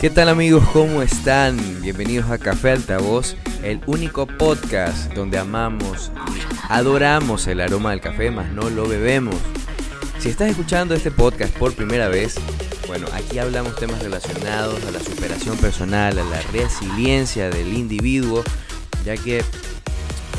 [0.00, 0.66] ¿Qué tal amigos?
[0.72, 1.58] ¿Cómo están?
[1.82, 6.10] Bienvenidos a Café Altavoz, el único podcast donde amamos
[6.70, 9.34] adoramos el aroma del café, mas no lo bebemos.
[10.20, 12.36] Si estás escuchando este podcast por primera vez,
[12.90, 18.42] bueno, aquí hablamos temas relacionados a la superación personal, a la resiliencia del individuo,
[19.04, 19.44] ya que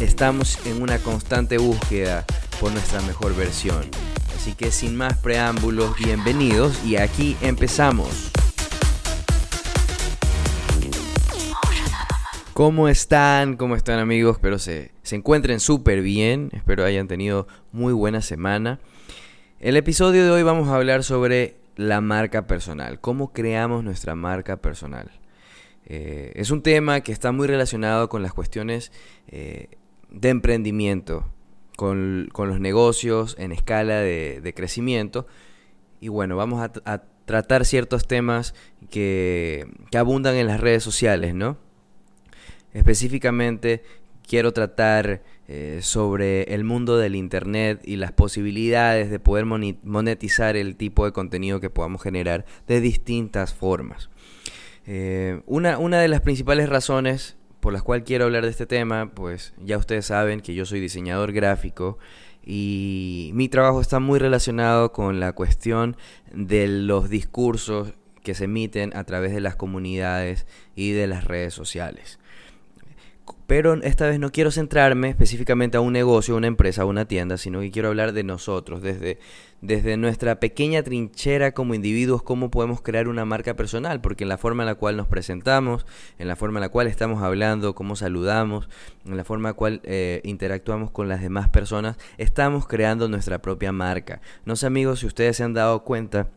[0.01, 2.25] estamos en una constante búsqueda
[2.59, 3.85] por nuestra mejor versión.
[4.35, 8.33] Así que sin más preámbulos, bienvenidos y aquí empezamos.
[12.51, 13.55] ¿Cómo están?
[13.55, 14.35] ¿Cómo están amigos?
[14.35, 16.49] Espero se, se encuentren súper bien.
[16.51, 18.81] Espero hayan tenido muy buena semana.
[19.61, 22.99] El episodio de hoy vamos a hablar sobre la marca personal.
[22.99, 25.11] ¿Cómo creamos nuestra marca personal?
[25.85, 28.91] Eh, es un tema que está muy relacionado con las cuestiones
[29.27, 29.69] eh,
[30.09, 31.25] de emprendimiento,
[31.75, 35.25] con, los negocios en escala de, crecimiento.
[35.99, 38.53] Y bueno, vamos a, tratar ciertos temas
[38.89, 41.57] que, que abundan en las redes sociales, ¿no?
[42.73, 43.83] Específicamente
[44.31, 50.77] quiero tratar eh, sobre el mundo del Internet y las posibilidades de poder monetizar el
[50.77, 54.09] tipo de contenido que podamos generar de distintas formas.
[54.87, 59.11] Eh, una, una de las principales razones por las cuales quiero hablar de este tema,
[59.13, 61.97] pues ya ustedes saben que yo soy diseñador gráfico
[62.41, 65.97] y mi trabajo está muy relacionado con la cuestión
[66.33, 71.53] de los discursos que se emiten a través de las comunidades y de las redes
[71.53, 72.20] sociales.
[73.51, 77.03] Pero esta vez no quiero centrarme específicamente a un negocio, a una empresa, a una
[77.03, 79.19] tienda, sino que quiero hablar de nosotros, desde,
[79.59, 84.37] desde nuestra pequeña trinchera como individuos, cómo podemos crear una marca personal, porque en la
[84.37, 85.85] forma en la cual nos presentamos,
[86.17, 88.69] en la forma en la cual estamos hablando, cómo saludamos,
[89.05, 93.41] en la forma en la cual eh, interactuamos con las demás personas, estamos creando nuestra
[93.41, 94.21] propia marca.
[94.45, 96.29] No sé amigos si ustedes se han dado cuenta,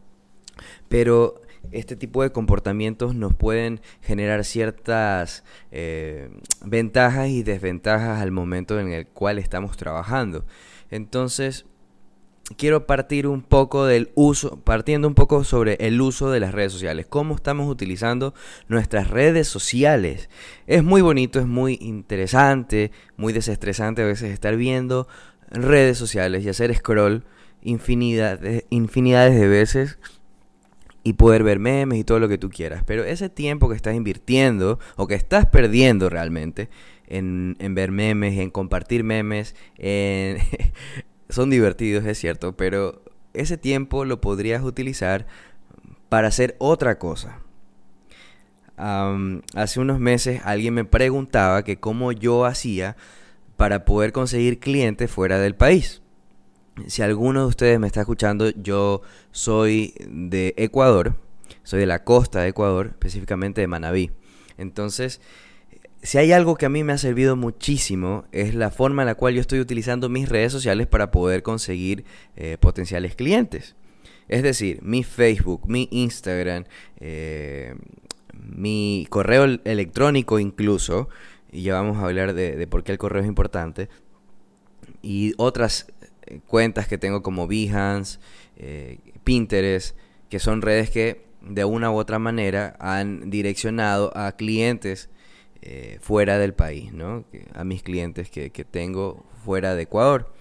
[0.88, 6.30] pero este tipo de comportamientos nos pueden generar ciertas eh,
[6.64, 10.44] ventajas y desventajas al momento en el cual estamos trabajando.
[10.90, 11.66] Entonces,
[12.56, 16.72] quiero partir un poco del uso, partiendo un poco sobre el uso de las redes
[16.72, 18.34] sociales, cómo estamos utilizando
[18.68, 20.28] nuestras redes sociales.
[20.66, 25.08] Es muy bonito, es muy interesante, muy desestresante a veces estar viendo
[25.50, 27.24] redes sociales y hacer scroll
[27.62, 29.98] infinidad, infinidades de veces
[31.04, 32.82] y poder ver memes y todo lo que tú quieras.
[32.84, 36.70] Pero ese tiempo que estás invirtiendo o que estás perdiendo realmente
[37.06, 39.54] en, ver memes, en compartir memes,
[41.28, 43.02] son divertidos, es cierto, pero
[43.34, 45.26] ese tiempo lo podrías utilizar
[46.08, 47.40] para hacer otra cosa.
[48.76, 52.96] hace unos meses alguien me preguntaba que cómo yo hacía
[53.58, 56.00] para poder conseguir clientes fuera del país
[56.86, 61.16] si alguno de ustedes me está escuchando, yo soy de Ecuador,
[61.62, 64.10] soy de la costa de Ecuador, específicamente de Manabí.
[64.58, 65.20] Entonces,
[66.02, 69.14] si hay algo que a mí me ha servido muchísimo es la forma en la
[69.14, 72.04] cual yo estoy utilizando mis redes sociales para poder conseguir
[72.36, 73.74] eh, potenciales clientes.
[74.28, 76.64] Es decir, mi Facebook, mi Instagram,
[76.98, 77.74] eh,
[78.32, 81.08] mi correo electrónico incluso,
[81.52, 83.88] y ya vamos a hablar de, de por qué el correo es importante,
[85.04, 85.86] y otras
[86.46, 88.18] cuentas que tengo como Behance,
[88.56, 89.96] eh, Pinterest,
[90.28, 95.10] que son redes que de una u otra manera han direccionado a clientes
[95.62, 97.24] eh, fuera del país, ¿no?
[97.54, 100.32] a mis clientes que, tengo fuera de Ecuador.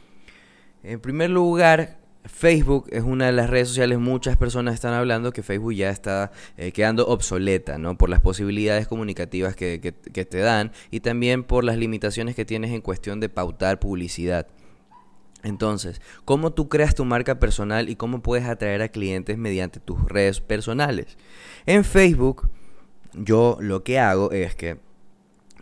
[0.84, 5.44] En primer lugar, Facebook es una de las redes sociales, muchas personas están hablando que
[5.44, 6.32] Facebook ya está
[6.74, 7.98] quedando obsoleta, ¿no?
[7.98, 12.72] Por las posibilidades comunicativas que, que, te dan y también por las limitaciones que tienes
[12.72, 14.48] en cuestión de pautar publicidad.
[15.44, 20.02] Entonces, ¿cómo tú creas tu marca personal y cómo puedes atraer a clientes mediante tus
[20.06, 21.18] redes personales?
[21.66, 22.50] En Facebook,
[23.14, 24.80] yo lo que hago es que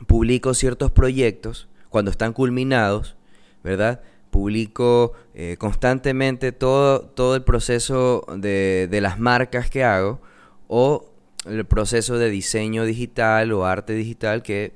[0.06, 3.18] publico ciertos proyectos cuando están culminados,
[3.64, 4.02] ¿verdad?
[4.30, 10.22] Publico eh, constantemente todo, todo el proceso de, de las marcas que hago
[10.68, 11.12] o
[11.46, 14.74] el proceso de diseño digital o arte digital que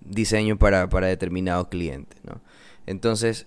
[0.00, 2.16] diseño para, para determinado cliente.
[2.22, 2.40] ¿no?
[2.86, 3.46] Entonces,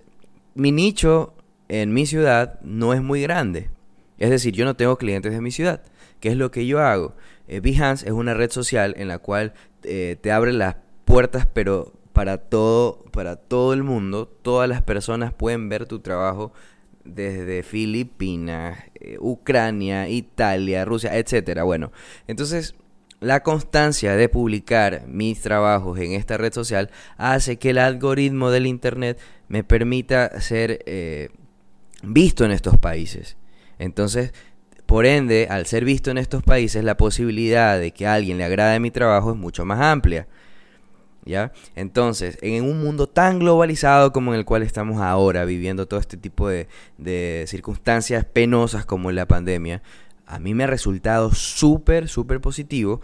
[0.60, 1.34] mi nicho
[1.70, 3.70] en mi ciudad no es muy grande.
[4.18, 5.82] Es decir, yo no tengo clientes de mi ciudad.
[6.20, 7.16] ¿Qué es lo que yo hago?
[7.48, 9.54] Eh, Behance es una red social en la cual
[9.84, 10.76] eh, te abre las
[11.06, 16.52] puertas, pero para todo, para todo el mundo, todas las personas pueden ver tu trabajo
[17.06, 21.64] desde Filipinas, eh, Ucrania, Italia, Rusia, etcétera.
[21.64, 21.94] Bueno,
[22.28, 22.76] entonces
[23.20, 28.66] la constancia de publicar mis trabajos en esta red social hace que el algoritmo del
[28.66, 31.30] Internet me permita ser eh,
[32.02, 33.38] visto en estos países.
[33.78, 34.34] Entonces,
[34.86, 38.46] por ende, al ser visto en estos países, la posibilidad de que a alguien le
[38.46, 40.28] agrade mi trabajo es mucho más amplia.
[41.26, 41.52] ¿Ya?
[41.76, 46.18] Entonces, en un mundo tan globalizado como en el cual estamos ahora, viviendo todo este
[46.18, 46.68] tipo de,
[46.98, 49.84] de circunstancias penosas como la pandemia,
[50.30, 53.02] a mí me ha resultado súper, súper positivo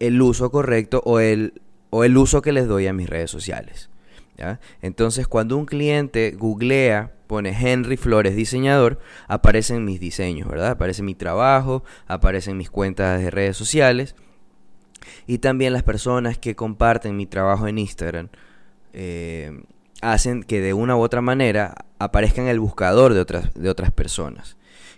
[0.00, 3.88] el uso correcto o el, o el uso que les doy a mis redes sociales.
[4.82, 10.72] Entonces, cuando un cliente googlea, pone Henry Flores diseñador, aparecen mis diseños, ¿verdad?
[10.72, 14.14] Aparece mi trabajo, aparecen mis cuentas de redes sociales
[15.26, 18.28] y también las personas que comparten mi trabajo en Instagram
[18.92, 19.62] eh,
[20.02, 23.92] hacen que de una u otra manera aparezca en el buscador de otras, de otras
[23.92, 24.55] personas.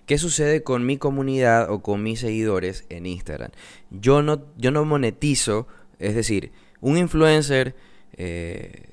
[0.08, 3.50] ¿Qué sucede con mi comunidad o con mis seguidores en Instagram?
[3.90, 5.69] Yo no, yo no monetizo,
[5.99, 6.50] es decir,
[6.81, 7.76] un influencer
[8.14, 8.84] eh,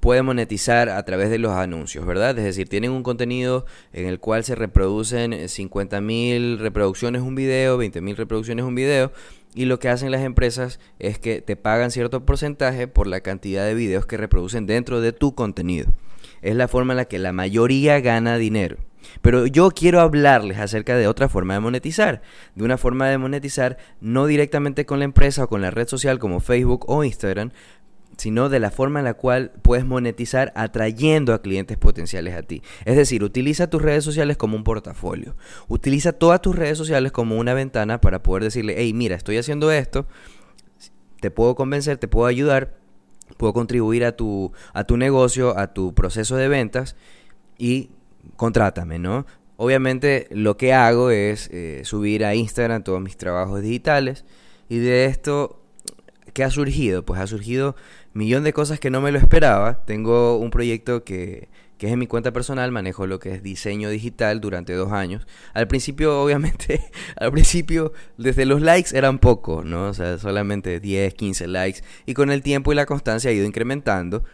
[0.00, 2.36] puede monetizar a través de los anuncios, ¿verdad?
[2.36, 8.16] Es decir, tienen un contenido en el cual se reproducen 50.000 reproducciones un video, 20.000
[8.16, 9.12] reproducciones un video,
[9.54, 13.64] y lo que hacen las empresas es que te pagan cierto porcentaje por la cantidad
[13.64, 15.92] de videos que reproducen dentro de tu contenido.
[16.42, 18.78] Es la forma en la que la mayoría gana dinero.
[19.22, 22.22] Pero yo quiero hablarles acerca de otra forma de monetizar,
[22.54, 26.18] de una forma de monetizar no directamente con la empresa o con la red social
[26.18, 27.50] como Facebook o Instagram,
[28.16, 32.62] sino de la forma en la cual puedes monetizar atrayendo a clientes potenciales a ti.
[32.84, 35.36] Es decir, utiliza tus redes sociales como un portafolio.
[35.68, 39.70] Utiliza todas tus redes sociales como una ventana para poder decirle, hey, mira, estoy haciendo
[39.70, 40.06] esto,
[41.20, 42.78] te puedo convencer, te puedo ayudar,
[43.36, 46.96] puedo contribuir a tu, a tu negocio, a tu proceso de ventas
[47.58, 47.90] y
[48.36, 49.26] contrátame, ¿no?
[49.56, 54.24] Obviamente lo que hago es eh, subir a Instagram todos mis trabajos digitales
[54.68, 55.62] y de esto,
[56.32, 57.04] ¿qué ha surgido?
[57.04, 57.76] Pues ha surgido
[58.14, 59.84] un millón de cosas que no me lo esperaba.
[59.86, 63.90] Tengo un proyecto que, que es en mi cuenta personal, manejo lo que es diseño
[63.90, 65.26] digital durante dos años.
[65.54, 66.82] Al principio, obviamente,
[67.16, 69.88] al principio, desde los likes eran pocos, ¿no?
[69.88, 71.80] O sea, solamente 10, 15 likes.
[72.06, 74.24] Y con el tiempo y la constancia ha ido incrementando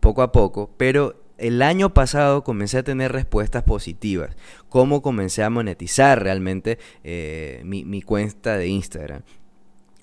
[0.00, 4.36] poco a poco, pero el año pasado comencé a tener respuestas positivas.
[4.68, 9.22] Cómo comencé a monetizar realmente eh, mi, cuenta de Instagram.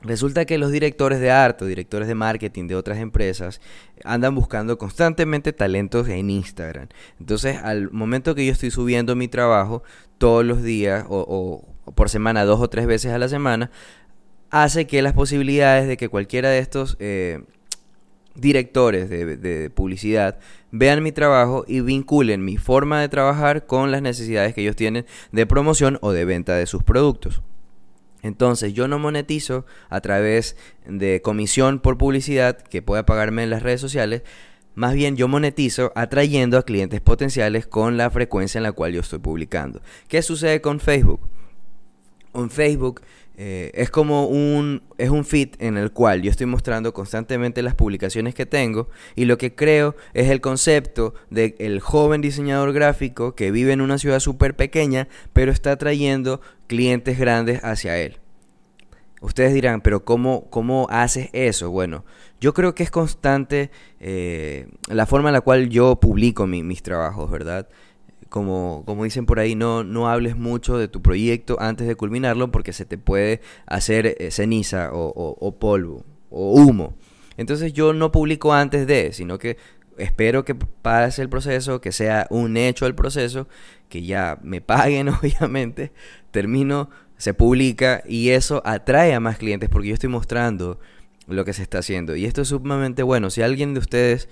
[0.01, 3.59] Resulta que los directores de arte, directores de marketing de otras empresas,
[4.03, 6.87] andan buscando constantemente talentos en Instagram.
[7.19, 9.83] Entonces, al momento que yo estoy subiendo mi trabajo
[10.17, 13.71] todos los días o, por semana, dos o tres veces a la semana,
[14.51, 17.43] hace que las posibilidades de que cualquiera de estos eh,
[18.35, 20.37] directores de, publicidad
[20.71, 25.05] vean mi trabajo y vinculen mi forma de trabajar con las necesidades que ellos tienen
[25.31, 27.41] de promoción o de venta de sus productos.
[28.21, 33.63] Entonces yo no monetizo a través de comisión por publicidad que pueda pagarme en las
[33.63, 34.23] redes sociales,
[34.73, 39.01] más bien yo monetizo atrayendo a clientes potenciales con la frecuencia en la cual yo
[39.01, 39.81] estoy publicando.
[40.07, 41.21] ¿Qué sucede con Facebook?
[42.33, 43.01] En Facebook
[43.37, 47.75] eh, es como un, es un feed en el cual yo estoy mostrando constantemente las
[47.75, 53.51] publicaciones que tengo y lo que creo es el concepto del joven diseñador gráfico que
[53.51, 58.19] vive en una ciudad súper pequeña pero está trayendo clientes grandes hacia él.
[59.21, 61.71] Ustedes dirán, pero ¿cómo, cómo haces eso?
[61.71, 62.05] Bueno,
[62.39, 67.31] yo creo que es constante eh, la forma en la cual yo publico mis trabajos,
[67.31, 67.67] ¿verdad?
[68.35, 72.51] Como, como dicen por ahí, no, no hables mucho de tu proyecto antes de culminarlo
[72.51, 76.97] porque se te puede hacer eh, ceniza o, polvo o humo.
[77.37, 79.55] Entonces yo no publico antes de, sino que
[79.97, 83.47] espero que pase el proceso, que sea un hecho el proceso,
[83.87, 85.93] que ya me paguen obviamente,
[86.31, 90.77] termino, se publica y eso atrae a más clientes porque yo estoy mostrando
[91.25, 92.17] lo que se está haciendo.
[92.17, 93.29] Y esto es sumamente bueno.
[93.29, 94.27] Si alguien de ustedes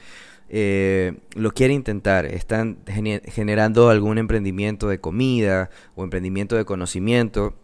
[0.56, 7.56] eh, lo quiere intentar, están generando algún emprendimiento de comida o emprendimiento de conocimiento,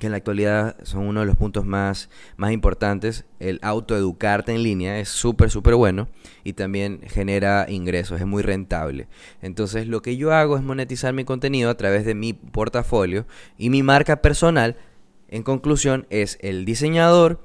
[0.00, 4.64] que en la actualidad son uno de los puntos más, más importantes, el autoeducarte en
[4.64, 6.08] línea es súper, súper bueno
[6.42, 9.06] y también genera ingresos, es muy rentable.
[9.40, 13.24] Entonces lo que yo hago es monetizar mi contenido a través de mi portafolio
[13.56, 14.74] y mi marca personal,
[15.28, 17.38] en conclusión, es el diseñador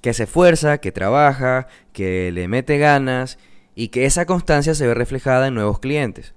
[0.00, 3.36] que se esfuerza, que trabaja, que le mete ganas
[3.76, 6.34] y que esa constancia se ve reflejada en nuevos clientes.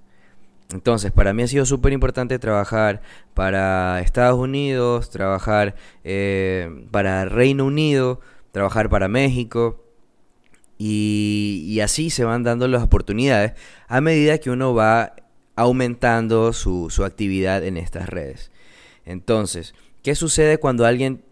[0.72, 3.02] Entonces, para mí ha sido súper importante trabajar
[3.34, 8.20] para Estados Unidos, trabajar eh, para Reino Unido,
[8.52, 9.82] trabajar para México.
[10.78, 13.52] Y, así se van dando las oportunidades
[13.88, 15.14] a medida que uno va
[15.56, 18.50] aumentando su, su actividad en estas redes.
[19.04, 21.22] Entonces, ¿qué sucede cuando alguien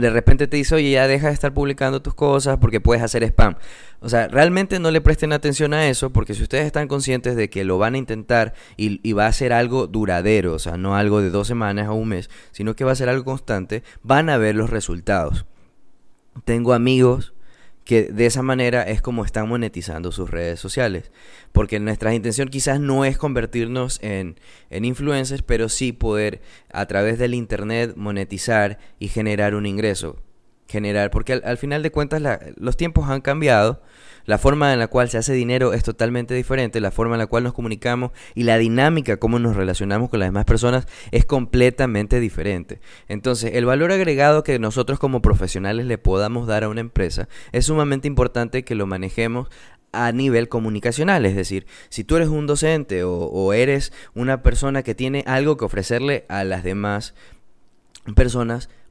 [0.00, 3.22] de repente te dice, oye, ya deja de estar publicando tus cosas porque puedes hacer
[3.24, 3.56] spam.
[4.00, 7.48] O sea, realmente no le presten atención a eso porque si ustedes están conscientes de
[7.48, 11.22] que lo van a intentar y, va a ser algo duradero, o sea, no algo
[11.22, 14.36] de dos semanas o un mes, sino que va a ser algo constante, van a
[14.36, 15.46] ver los resultados.
[16.44, 17.32] Tengo amigos
[17.86, 21.12] que de esa manera es como están monetizando sus redes sociales.
[21.52, 24.38] Porque nuestra intención quizás no es convertirnos en,
[24.70, 30.16] en influencers, pero sí poder a través del Internet monetizar y generar un ingreso.
[30.68, 32.20] Generar, porque al, final de cuentas
[32.56, 33.80] los tiempos han cambiado
[34.26, 37.26] la forma en la cual se hace dinero es totalmente diferente, la forma en la
[37.26, 42.18] cual nos comunicamos y la dinámica, cómo nos relacionamos con las demás personas es completamente
[42.20, 42.80] diferente.
[43.08, 47.66] Entonces, el valor agregado que nosotros como profesionales le podamos dar a una empresa es
[47.66, 49.48] sumamente importante que lo manejemos
[49.92, 54.82] a nivel comunicacional, es decir, si tú eres un docente o, o eres una persona
[54.82, 57.35] que tiene algo que ofrecerle a las demás personas,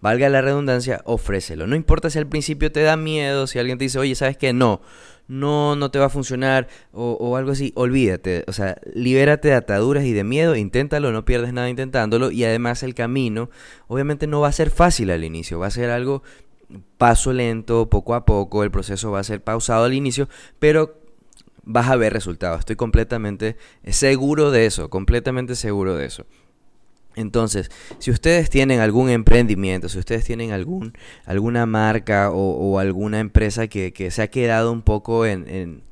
[0.02, 1.68] valga la redundancia, ofrécelo.
[1.68, 4.54] No importa si al principio te da miedo, si alguien te dice, oye, ¿sabes qué?
[4.54, 4.82] No,
[5.28, 10.04] no, no te va a funcionar o, algo así, olvídate, o sea, libérate de ataduras
[10.06, 13.50] y de miedo, inténtalo, no pierdes nada intentándolo y además el camino
[13.88, 16.24] obviamente no va a ser fácil al inicio, va a ser algo
[16.98, 20.30] paso lento, poco a poco, el proceso va a ser pausado al inicio,
[20.60, 21.00] pero
[21.64, 23.58] vas a ver resultados, estoy completamente
[23.88, 26.26] seguro de eso, completamente seguro de eso.
[27.16, 30.94] Entonces, si ustedes tienen algún emprendimiento, si ustedes tienen algún,
[31.26, 35.84] alguna marca o, alguna empresa que, que, se ha quedado un poco en,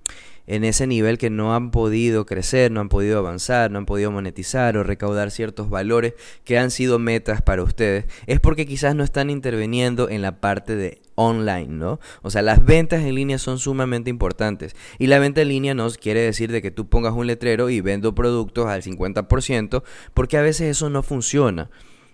[0.48, 4.12] en ese nivel que no han podido crecer, no han podido avanzar, no han podido
[4.12, 6.14] monetizar o recaudar ciertos valores
[6.44, 10.76] que han sido metas para ustedes, es porque quizás no están interviniendo en la parte
[10.76, 12.00] de online, ¿no?
[12.22, 14.76] O sea, las ventas en línea son sumamente importantes.
[15.00, 17.82] Y la venta en línea no quiere decir de que tú pongas un letrero y
[17.82, 21.70] vendo productos al 50%, porque a veces eso no funciona.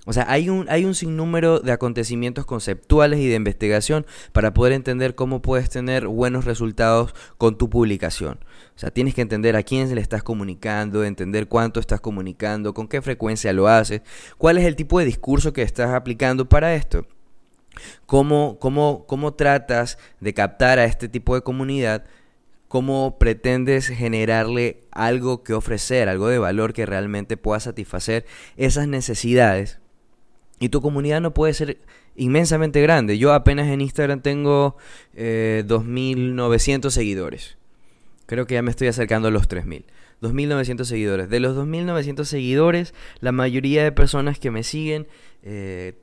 [0.05, 4.73] O sea, hay un, hay un sinnúmero de acontecimientos conceptuales y de investigación para poder
[4.73, 8.39] entender cómo puedes tener buenos resultados con tu publicación.
[8.75, 12.73] O sea, tienes que entender a quién se le estás comunicando, entender cuánto estás comunicando,
[12.73, 14.01] con qué frecuencia lo haces,
[14.37, 17.05] cuál es el tipo de discurso que estás aplicando para esto.
[18.05, 22.05] ¿Cómo, cómo, cómo tratas de captar a este tipo de comunidad?
[22.67, 28.25] ¿Cómo pretendes generarle algo que ofrecer, algo de valor que realmente pueda satisfacer
[28.57, 29.79] esas necesidades
[30.59, 31.77] y tu comunidad no puede ser
[32.15, 33.17] inmensamente grande.
[33.17, 34.75] Yo apenas en Instagram tengo
[35.15, 37.57] eh, 2.900 seguidores.
[38.25, 39.85] Creo que ya me estoy acercando a los 3.000.
[40.21, 41.29] 2.900 seguidores.
[41.29, 45.07] De los 2.900 seguidores, la mayoría de personas que me siguen
[45.43, 45.93] eh,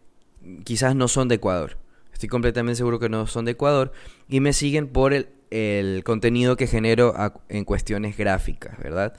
[0.64, 1.78] quizás no son de Ecuador.
[2.12, 3.93] Estoy completamente seguro que no son de Ecuador.
[4.28, 7.14] Y me siguen por el, el contenido que genero
[7.49, 9.14] en cuestiones gráficas, ¿verdad?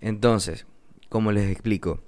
[0.00, 0.66] Entonces,
[1.08, 2.00] como les explico,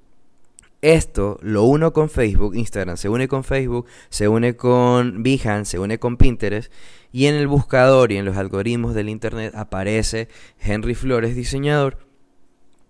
[0.83, 5.79] esto lo uno con Facebook, Instagram se une con Facebook, se une con Behance, se
[5.79, 6.73] une con Pinterest
[7.13, 10.29] y en el buscador y en los algoritmos del Internet aparece
[10.61, 12.06] Henry Flores, diseñador,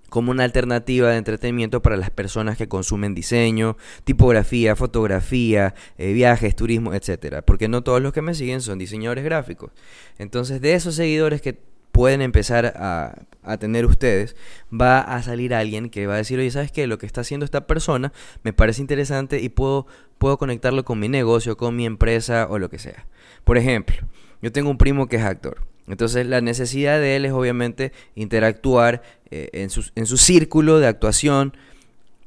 [0.08, 6.54] como una alternativa de entretenimiento para las personas que consumen diseño, tipografía, fotografía, eh, viajes,
[6.56, 7.42] turismo, etc.
[7.44, 9.72] Porque no todos los que me siguen son diseñadores gráficos.
[10.18, 11.58] Entonces, de esos seguidores que
[11.96, 13.14] pueden empezar a,
[13.58, 14.36] tener ustedes,
[14.70, 16.86] va a salir alguien que va a decir, oye, ¿sabes qué?
[16.86, 19.86] Lo que está haciendo esta persona me parece interesante y puedo,
[20.18, 23.06] puedo conectarlo con mi negocio, con mi empresa o lo que sea.
[23.44, 23.96] Por ejemplo,
[24.42, 25.62] yo tengo un primo que es actor.
[25.88, 30.86] Entonces la necesidad de él es obviamente interactuar eh, en, su, en su círculo de
[30.86, 31.56] actuación,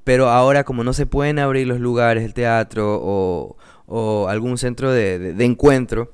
[0.04, 3.56] pero ahora como no se pueden abrir los lugares, el teatro o,
[4.28, 6.12] algún centro de, de encuentro,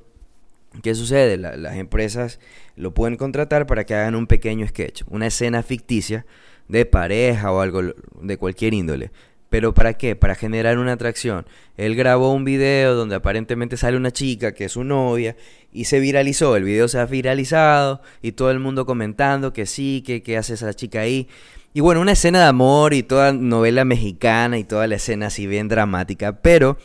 [0.82, 1.38] ¿Qué sucede?
[1.38, 2.40] las empresas
[2.76, 6.26] lo pueden contratar para que hagan un pequeño sketch, una escena ficticia
[6.68, 7.82] de pareja o algo
[8.22, 9.12] de cualquier índole.
[9.56, 10.18] ¿Pero para qué?
[10.18, 11.46] Para generar una atracción.
[11.78, 15.38] Él grabó un video donde aparentemente sale una chica que es su novia
[15.72, 16.58] y se viralizó.
[16.58, 20.56] El video se ha viralizado y todo el mundo comentando que sí, que, que hace
[20.56, 21.30] esa chica ahí.
[21.74, 25.48] Y bueno, una escena de amor y toda novela mexicana y toda la escena así
[25.48, 26.42] bien dramática.
[26.42, 26.78] Pero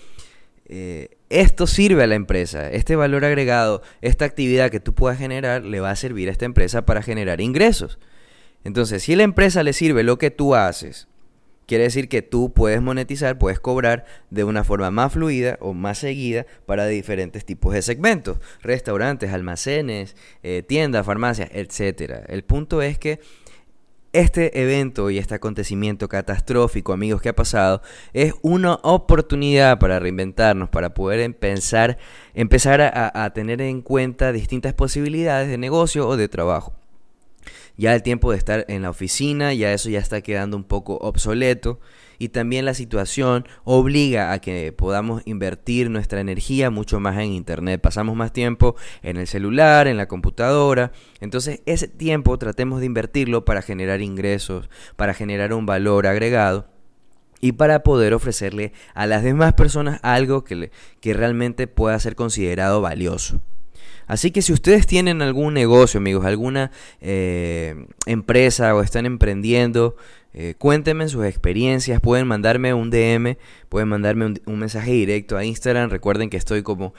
[0.66, 5.64] eh, esto sirve a la empresa, este valor agregado, esta actividad que tú puedas generar
[5.64, 7.98] le va a servir a esta empresa para generar ingresos.
[8.62, 11.08] Entonces, si a la empresa le sirve lo que tú haces,
[11.70, 15.98] quiere decir que tú puedes monetizar, puedes cobrar de una forma más fluida o más
[15.98, 22.24] seguida para diferentes tipos de segmentos, restaurantes, almacenes, eh, tiendas, farmacias, etc.
[22.26, 23.20] El punto es que
[24.12, 27.82] este evento y este acontecimiento catastrófico, amigos, que ha pasado,
[28.14, 31.98] es una oportunidad para reinventarnos, para poder empezar,
[32.34, 36.79] empezar a, tener en cuenta distintas posibilidades de negocio o de trabajo.
[37.80, 40.98] Ya el tiempo de estar en la oficina, ya eso ya está quedando un poco
[40.98, 41.80] obsoleto
[42.18, 47.80] y también la situación obliga a que podamos invertir nuestra energía mucho más en Internet.
[47.80, 50.92] Pasamos más tiempo en el celular, en la computadora.
[51.22, 56.66] Entonces ese tiempo tratemos de invertirlo para generar ingresos, para generar un valor agregado
[57.40, 60.70] y para poder ofrecerle a las demás personas algo que,
[61.00, 63.40] que realmente pueda ser considerado valioso.
[64.10, 69.94] Así que si ustedes tienen algún negocio, amigos, alguna eh, empresa o están emprendiendo,
[70.34, 73.36] eh, cuéntenme sus experiencias, pueden mandarme un DM,
[73.68, 75.90] pueden mandarme un, mensaje directo a Instagram.
[75.90, 76.92] Recuerden que estoy como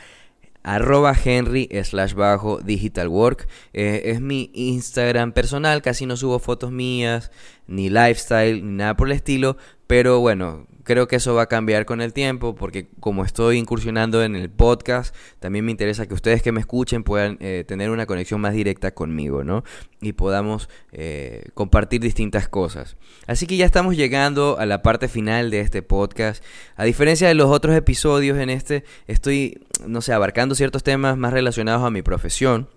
[0.63, 6.72] arroba henry slash bajo digital work eh, es mi Instagram personal casi no subo fotos
[6.72, 7.32] mías
[7.65, 9.58] ni lifestyle ni nada por el estilo
[9.92, 14.24] pero bueno creo que eso va a cambiar con el tiempo porque como estoy incursionando
[14.24, 18.06] en el podcast, también me interesa que ustedes que me escuchen puedan eh, tener una
[18.06, 19.66] conexión más directa conmigo, ¿no?
[20.00, 22.96] Y podamos eh, compartir distintas cosas.
[23.28, 26.42] Así que ya estamos llegando a la parte final de este podcast.
[26.78, 31.34] A diferencia de los otros episodios en este, estoy, no sé, abarcando ciertos temas más
[31.34, 32.70] relacionados a mi profesión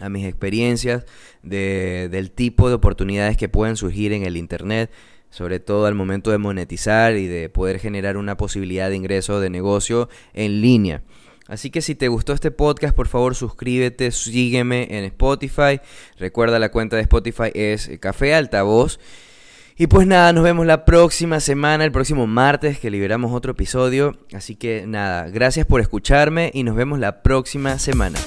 [0.00, 1.04] a mis experiencias
[1.42, 4.90] de, del tipo de oportunidades que pueden surgir en el Internet
[5.30, 9.50] sobre todo al momento de monetizar y de poder generar una posibilidad de ingreso de
[9.50, 11.02] negocio en línea.
[11.50, 15.80] Así que si te gustó este podcast, por favor suscríbete, sígueme en Spotify.
[16.16, 19.00] Recuerda la cuenta de Spotify es Café Altavoz.
[19.76, 24.18] Y pues nada, nos vemos la próxima semana, el próximo martes que liberamos otro episodio.
[24.32, 28.18] Así que nada, gracias por escucharme y nos vemos la próxima semana.